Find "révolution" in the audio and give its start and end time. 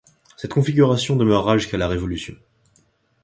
1.87-2.35